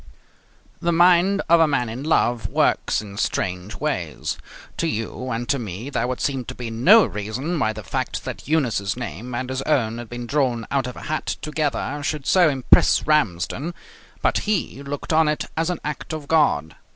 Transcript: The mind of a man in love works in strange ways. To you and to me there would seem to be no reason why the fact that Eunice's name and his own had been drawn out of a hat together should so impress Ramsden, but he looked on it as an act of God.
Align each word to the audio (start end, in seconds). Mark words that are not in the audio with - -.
The 0.81 0.91
mind 0.91 1.43
of 1.47 1.59
a 1.59 1.67
man 1.67 1.87
in 1.87 2.01
love 2.03 2.49
works 2.49 3.03
in 3.03 3.17
strange 3.17 3.75
ways. 3.75 4.35
To 4.77 4.87
you 4.87 5.29
and 5.29 5.47
to 5.49 5.59
me 5.59 5.91
there 5.91 6.07
would 6.07 6.19
seem 6.19 6.43
to 6.45 6.55
be 6.55 6.71
no 6.71 7.05
reason 7.05 7.59
why 7.59 7.71
the 7.73 7.83
fact 7.83 8.25
that 8.25 8.47
Eunice's 8.47 8.97
name 8.97 9.35
and 9.35 9.51
his 9.51 9.61
own 9.61 9.99
had 9.99 10.09
been 10.09 10.25
drawn 10.25 10.65
out 10.71 10.87
of 10.87 10.95
a 10.95 11.03
hat 11.03 11.37
together 11.43 12.01
should 12.01 12.25
so 12.25 12.49
impress 12.49 13.05
Ramsden, 13.05 13.75
but 14.23 14.39
he 14.49 14.81
looked 14.81 15.13
on 15.13 15.27
it 15.27 15.45
as 15.55 15.69
an 15.69 15.79
act 15.85 16.13
of 16.13 16.27
God. 16.27 16.75